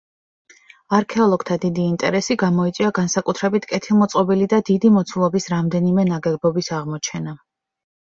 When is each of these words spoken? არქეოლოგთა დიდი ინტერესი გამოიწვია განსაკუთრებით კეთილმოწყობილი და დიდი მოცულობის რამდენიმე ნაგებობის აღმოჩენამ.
არქეოლოგთა 0.99 1.57
დიდი 1.65 1.85
ინტერესი 1.89 2.39
გამოიწვია 2.45 2.91
განსაკუთრებით 3.01 3.69
კეთილმოწყობილი 3.75 4.51
და 4.57 4.63
დიდი 4.73 4.95
მოცულობის 4.99 5.51
რამდენიმე 5.57 6.11
ნაგებობის 6.13 6.75
აღმოჩენამ. 6.83 7.43